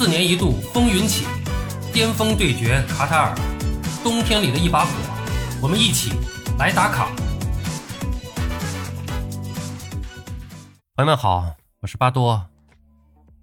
[0.00, 1.26] 四年一度风云起，
[1.92, 3.34] 巅峰对决卡塔尔，
[4.02, 4.90] 冬天里的一把火，
[5.60, 6.12] 我们一起
[6.58, 7.10] 来打卡。
[10.94, 12.42] 朋友们好，我是巴多。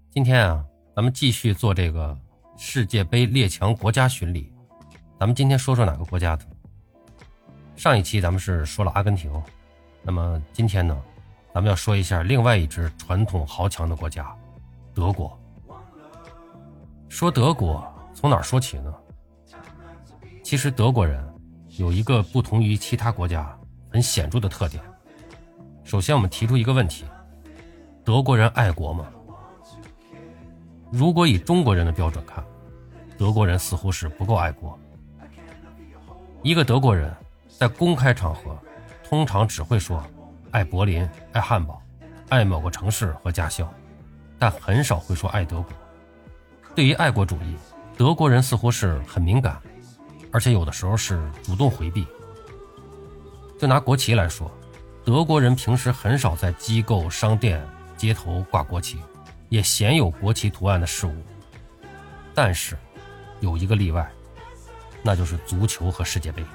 [0.10, 0.66] 今天啊，
[0.96, 2.18] 咱们继续做这个
[2.58, 4.52] 世界杯列强国家巡礼。
[5.20, 6.46] 咱们今天说说哪个国家的？
[7.76, 9.32] 上一期咱们是说了阿根廷，
[10.02, 11.00] 那么今天呢，
[11.54, 14.36] 咱们要说一下另外一支传统豪强的国家——
[14.96, 15.40] 德国。
[17.10, 18.94] 说德国，从哪说起呢？
[20.44, 21.26] 其实德国人
[21.78, 23.58] 有一个不同于其他国家
[23.92, 24.84] 很显著的特点。
[25.84, 27.06] 首先，我们提出一个问题。
[28.04, 29.08] 德国人爱国吗？
[30.92, 32.44] 如果以中国人的标准看，
[33.18, 34.78] 德国人似乎是不够爱国。
[36.44, 37.14] 一个德国人，
[37.50, 38.58] 在公开场合，
[39.04, 40.02] 通常只会说
[40.52, 41.82] 爱柏林、爱汉堡、
[42.30, 43.68] 爱某个城市和家乡，
[44.38, 45.72] 但很少会说爱德国。
[46.78, 47.58] 对于爱国主义，
[47.98, 49.60] 德国人似乎是很敏感，
[50.32, 52.06] 而且有的时候是主动回避。
[53.58, 54.56] 就拿国旗来说，
[55.04, 57.60] 德国人平时很少在机构、商店。
[57.98, 59.00] 街头挂国旗，
[59.50, 61.16] 也鲜有国旗图案的事物。
[62.36, 62.78] 但是，
[63.40, 64.08] 有一个例外，
[65.02, 66.46] 那就是足球和世界杯。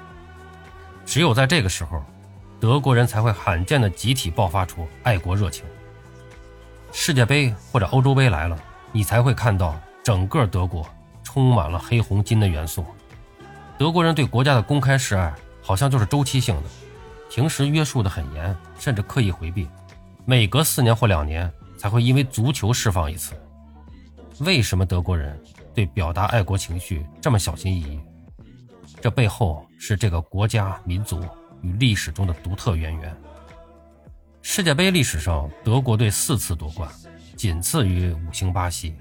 [1.05, 2.01] 只有在这个时候，
[2.61, 5.65] 德国人才会罕见的集体爆发出爱国热情。
[6.93, 8.57] 世界杯或者欧洲杯来了，
[8.93, 10.85] 你才会看到整个德国
[11.23, 12.85] 充满了黑红金的元素。
[13.77, 16.63] 德国人对国家的公开示爱，好像就是周期性的，
[17.31, 19.67] 平时约束的很严，甚至刻意回避。
[20.25, 23.33] 每隔四年或两年才会因为足球释放一次。
[24.39, 25.41] 为什么德国人
[25.73, 27.99] 对表达爱国情绪这么小心翼翼？
[29.01, 31.21] 这背后是这个国家、民族
[31.61, 33.15] 与历史中的独特渊源。
[34.41, 36.89] 世界杯历史上，德国队四次夺冠，
[37.37, 38.95] 仅次于五星巴西。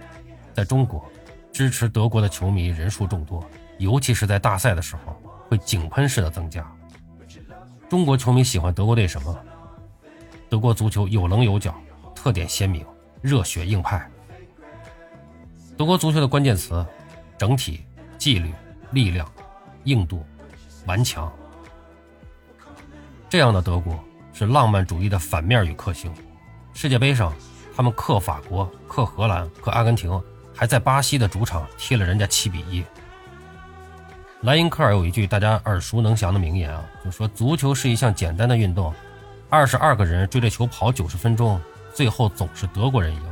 [0.55, 1.05] 在中国，
[1.53, 3.45] 支持德国的球迷人数众多，
[3.79, 6.71] 尤其是在大赛的时候会井喷式的增加。
[7.89, 9.39] 中国球迷喜欢德国队什么？
[10.49, 11.75] 德国足球有棱有角，
[12.15, 12.85] 特点鲜明，
[13.21, 14.09] 热血硬派。
[15.77, 16.85] 德国足球的关键词：
[17.39, 17.85] 整体、
[18.19, 18.53] 纪律、
[18.91, 19.27] 力量、
[19.85, 20.25] 硬度、
[20.87, 21.33] 顽强。
[23.29, 23.99] 这样的德国
[24.35, 26.13] 是浪漫主义的反面与克星。
[26.75, 27.33] 世界杯上，
[27.75, 30.23] 他们克法国、克荷兰、克阿根廷，
[30.55, 32.85] 还在巴西的主场踢了人家七比一。
[34.43, 38.93] 莱因克尔有一句大家耳熟能详的名言啊，就说足球是一项简单的运动。
[39.49, 41.61] 二十二个人追着球跑九十分钟，
[41.95, 43.23] 最后总是德国人赢。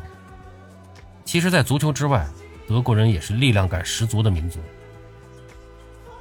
[1.24, 2.26] 其实，在足球之外，
[2.68, 4.60] 德国人也是力量感十足的民族。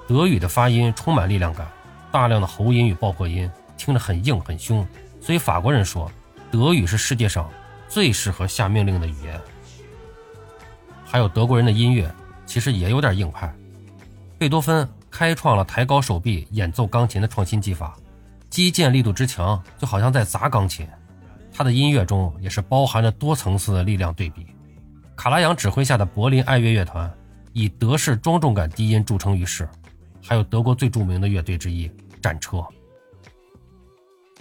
[0.08, 1.68] 德语的发音充满力量感，
[2.12, 4.88] 大量的喉音与爆破音，听着很硬很凶。
[5.22, 6.12] 所以法国人说，
[6.50, 7.48] 德语是世界上
[7.88, 9.40] 最适合下命令的语言。
[11.12, 12.14] 还有德国人的音乐，
[12.46, 13.52] 其实也有点硬派。
[14.38, 17.98] 贝多芬开创了抬高手臂演奏钢琴的创新技法。
[18.48, 20.88] 击剑力度之强，就好像在砸钢琴。
[21.52, 24.46] 他的音乐中也是包含着多层次的力量对比。
[25.16, 27.12] 卡拉扬指挥下的柏林爱乐乐团，
[27.54, 29.68] 以德式庄重感低音著称于世。
[30.22, 32.64] 还有德国最著名的乐队之一战车。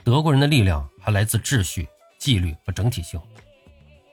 [0.04, 3.18] 德国人的力量还来自秩序、纪律和整体性。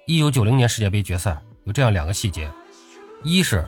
[0.08, 2.50] 一九九零年世界杯决赛有这样两个细节：
[3.24, 3.68] 一是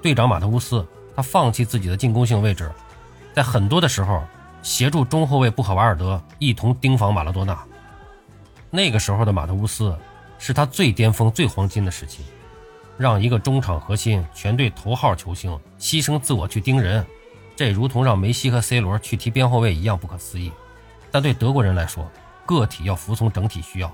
[0.00, 0.86] 队长马特乌斯，
[1.16, 2.70] 他放弃自己的进攻性位置，
[3.34, 4.22] 在很多的时候。
[4.62, 7.58] 协助中后卫布赫瓦尔德一同盯防马拉多纳。
[8.68, 9.96] 那个时候的马特乌斯
[10.38, 12.22] 是他最巅峰、最黄金的时期，
[12.98, 17.02] 让一个中场核心、全队头号球星牺牲自我去盯人，
[17.56, 20.52] 这如同让梅西和 C 罗去踢边后卫一样不可思议。
[21.10, 22.06] 但对德国人来说，
[22.44, 23.90] 个体要服从整体需要。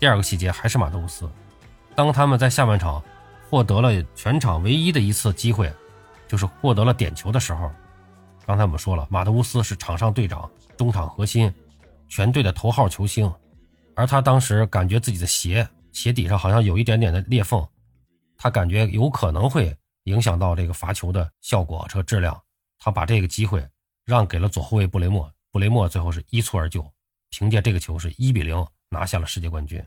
[0.00, 1.30] 第二个细节还是马特乌斯，
[1.96, 3.02] 当他们在下半场
[3.48, 5.72] 获得了全场唯一的一次机会，
[6.26, 7.70] 就是获得了点球的时候。
[8.46, 11.52] 刚才我们说了，马特乌斯是场上队长、中场核心，
[12.08, 13.32] 全队的头号球星。
[13.94, 17.64] 而他当时感觉自己的鞋鞋底上好像有一点点的裂缝，
[18.36, 19.74] 他感觉有可能会
[20.04, 22.38] 影响到这个罚球的效果和质量。
[22.78, 23.64] 他把这个机会
[24.04, 26.84] 让给了左后卫布雷默，布雷默最后是一蹴而就，
[27.30, 29.82] 凭借这个球是一比零拿下了世界冠军。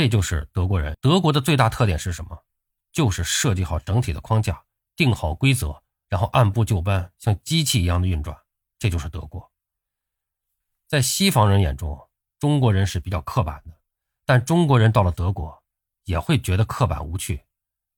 [0.00, 0.96] 这就是德国人。
[0.98, 2.42] 德国的最大特点是什么？
[2.90, 4.58] 就是设计好整体的框架，
[4.96, 5.82] 定好规则。
[6.08, 8.34] 然后按部就班，像机器一样的运转，
[8.78, 9.52] 这就是德国。
[10.88, 12.08] 在西方人眼中，
[12.38, 13.76] 中国人是比较刻板的，
[14.24, 15.62] 但中国人到了德国，
[16.04, 17.44] 也会觉得刻板无趣。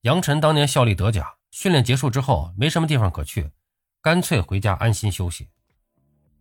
[0.01, 3.53] 杨晨当年效力德甲，训练结束之后没什么地方可去，
[4.01, 5.49] 干脆回家安心休息。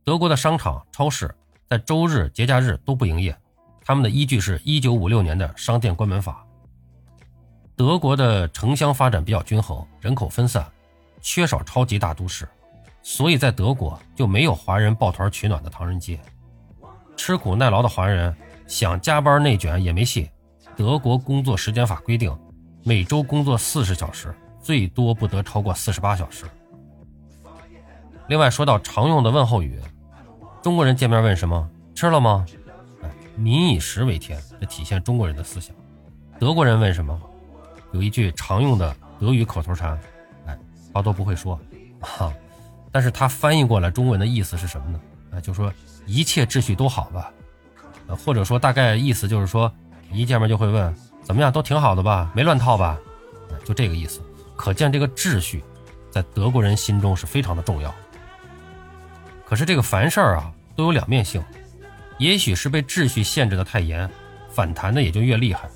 [0.04, 1.36] 德国的商场、超市
[1.68, 3.40] 在周日、节假日都不营业，
[3.84, 6.46] 他们的依据是一九五六年的商店关门法。
[7.76, 10.66] 德国的城乡发展比较均衡，人口分散，
[11.22, 12.48] 缺少超级大都市，
[13.02, 16.20] 所以在德国就没有华人抱团取暖的唐人街。
[17.18, 18.36] 吃苦耐劳的华人
[18.68, 20.30] 想加班内卷也没戏。
[20.76, 22.36] 德国工作时间法规定，
[22.84, 26.46] 每周工作四十小时，最多不得超过四十八小时。
[28.28, 29.80] 另外，说到常用的问候语，
[30.62, 31.70] 中国人见面问什么？
[31.94, 32.46] 吃了吗？
[33.36, 35.76] 民以食为天，这体现中国人的思想。
[36.40, 37.20] 德国人问什么？
[37.92, 40.00] 有一句常用的德语口头禅，
[40.46, 40.58] 哎，
[40.94, 41.60] 巴多不会说，
[42.00, 42.34] 哈，
[42.92, 45.00] 但是他翻译过来中文的意思是什么呢？
[45.34, 45.72] 哎，就说
[46.06, 47.32] 一切秩序都好吧，
[48.08, 49.72] 呃，或者说大概意思就是说，
[50.12, 52.98] 一见面就会问怎么样，都挺好的吧，没乱套吧？
[53.66, 54.22] 就这个意思。
[54.56, 55.64] 可见这个秩序，
[56.10, 57.94] 在德国人心中是非常的重要。
[59.46, 61.44] 可是这个凡事儿啊，都有两面性，
[62.22, 64.08] 也许是被秩序限制的太严，
[64.48, 65.68] 反弹的也就越厉害。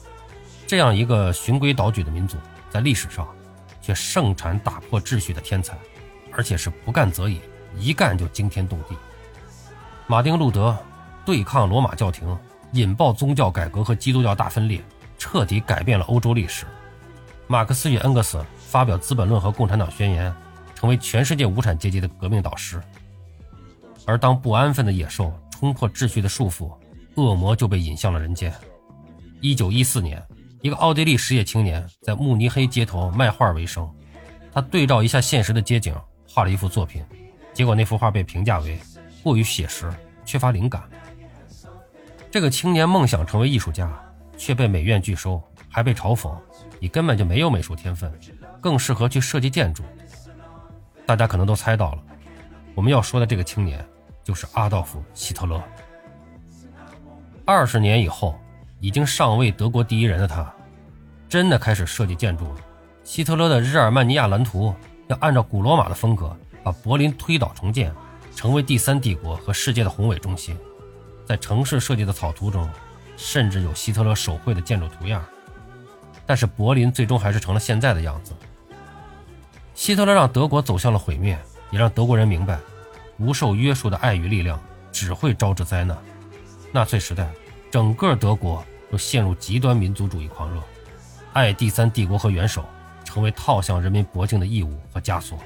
[0.68, 2.38] 这样一个循规蹈矩的民族，
[2.70, 3.28] 在历史上
[3.82, 5.76] 却盛产打破秩序的天才，
[6.32, 7.42] 而且是不干则已，
[7.76, 8.96] 一干就惊天动地。
[10.06, 10.78] 马丁·路德
[11.26, 12.38] 对抗罗马教廷，
[12.74, 14.80] 引爆宗教改革和基督教大分裂，
[15.18, 16.68] 彻底改变了欧洲历史。
[17.48, 20.32] 马克思与恩格斯发表《资本论》和《共产党宣言》，
[20.76, 22.80] 成为全世界无产阶级的革命导师。
[24.06, 26.72] 而当不安分的野兽冲破秩序的束缚，
[27.16, 28.54] 恶魔就被引向了人间。
[29.40, 30.22] 一九一四年。
[30.62, 33.88] 一个奥地利失业青年在慕尼黑街头卖画为生，
[34.52, 35.96] 他对照一下现实的街景，
[36.28, 37.06] 画了一幅作品，
[37.54, 38.80] 结果那幅画被评价为
[39.22, 39.94] 过于写实，
[40.26, 40.82] 缺乏灵感。
[42.32, 43.94] 这个青年梦想成为艺术家，
[44.40, 46.36] 却被美院拒收，还被嘲讽
[46.82, 48.12] ：“你根本就没有美术天分，
[48.60, 49.84] 更适合去设计建筑。”
[51.06, 52.02] 大家可能都猜到了，
[52.74, 53.86] 我们要说的这个青年
[54.26, 55.64] 就是阿道夫·希特勒。
[57.46, 58.38] 二十年以后。
[58.82, 60.54] 已经上位德国第一人的他，
[61.28, 62.60] 真的开始设计建筑了。
[63.04, 64.76] 希特勒的日耳曼尼亚蓝图
[65.08, 67.92] 要按照古罗马的风格，把柏林推倒重建，
[68.36, 70.56] 成为第三帝国和世界的宏伟中心。
[71.26, 72.70] 在城市设计的草图中，
[73.18, 75.24] 甚至有希特勒手绘的建筑图样。
[76.28, 78.34] 但是柏林最终还是成了现在的样子。
[79.74, 81.40] 希特勒让德国走向了毁灭，
[81.72, 82.60] 也让德国人明白，
[83.18, 84.60] 不受约束的爱与力量
[84.92, 85.98] 只会招致灾难。
[86.72, 87.30] 纳粹时代。
[87.72, 90.62] 整个德国都陷入极端民族主义狂热，
[91.34, 92.64] 爱第三帝国和元首
[93.04, 95.38] 成为套向人民脖颈的义务和枷锁。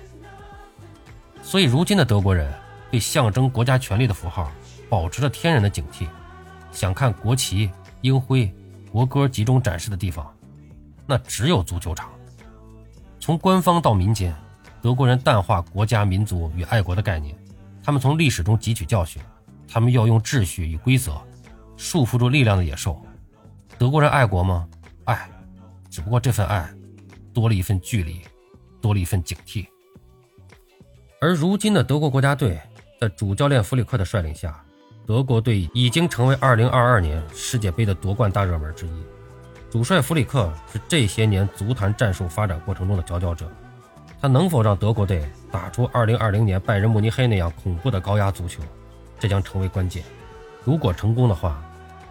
[1.42, 2.54] 所以，如今的德国人
[2.92, 4.52] 对象征国家权力的符号
[4.88, 6.08] 保持着天然的警惕。
[6.72, 8.54] 想看国旗、鹰徽、
[8.92, 10.32] 国歌集中展示的地方，
[11.08, 12.12] 那只有足球场。
[13.20, 14.36] 从官方到民间，
[14.84, 17.36] 德国人淡化国家、民族与爱国的概念，
[17.84, 19.22] 他们从历史中汲取教训，
[19.68, 21.20] 他们要用秩序与规则。
[21.82, 23.02] 束缚住力量的野兽，
[23.78, 24.68] 德国人爱国吗？
[25.06, 25.30] 爱，
[25.90, 26.70] 只不过这份爱
[27.34, 28.20] 多了一份距离，
[28.82, 29.66] 多了一份警惕。
[31.22, 32.60] 而如今的德国国家队，
[33.00, 34.62] 在主教练弗里克的率领下，
[35.08, 39.04] 德国队已经成为2022年世界杯的夺冠大热门之一。
[39.72, 43.50] 主帅弗里克是这些年足坛战术发展过程中的佼佼者，
[44.22, 48.62] 他能否让德国队打出2020年拜仁慕尼黑那样恐怖的高压足球，
[49.18, 50.04] 这将成为关键。
[50.66, 51.64] 如果成功的话，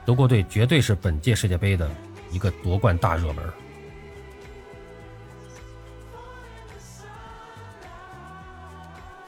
[0.07, 1.91] 德国队绝对是本届世界杯的
[2.31, 3.45] 一个夺冠大热门。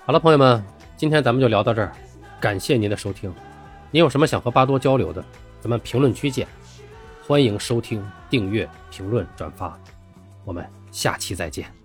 [0.07, 0.65] 好了，朋友们，
[0.97, 1.93] 今天咱们就聊到这儿，
[2.41, 3.33] 感谢您的收听。
[3.91, 5.23] 您有什么想和巴多交流的，
[5.61, 6.49] 咱们评论区见。
[7.27, 9.79] 欢迎收听、订阅、评论、转发，
[10.45, 11.80] 我们下期再见。